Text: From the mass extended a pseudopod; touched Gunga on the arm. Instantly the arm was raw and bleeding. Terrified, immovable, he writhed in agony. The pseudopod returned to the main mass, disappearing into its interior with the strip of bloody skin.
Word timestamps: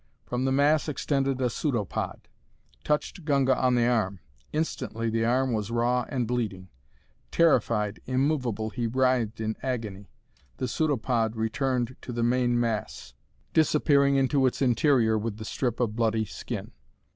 From 0.25 0.45
the 0.45 0.51
mass 0.51 0.89
extended 0.89 1.39
a 1.41 1.47
pseudopod; 1.47 2.27
touched 2.83 3.23
Gunga 3.23 3.55
on 3.55 3.75
the 3.75 3.85
arm. 3.85 4.19
Instantly 4.51 5.11
the 5.11 5.23
arm 5.23 5.53
was 5.53 5.69
raw 5.69 6.07
and 6.09 6.25
bleeding. 6.27 6.69
Terrified, 7.29 7.99
immovable, 8.07 8.71
he 8.71 8.87
writhed 8.87 9.39
in 9.39 9.57
agony. 9.61 10.09
The 10.57 10.67
pseudopod 10.67 11.35
returned 11.35 11.97
to 12.01 12.11
the 12.11 12.23
main 12.23 12.59
mass, 12.59 13.13
disappearing 13.53 14.15
into 14.15 14.47
its 14.47 14.59
interior 14.59 15.19
with 15.19 15.37
the 15.37 15.45
strip 15.45 15.79
of 15.79 15.95
bloody 15.95 16.25
skin. 16.25 16.71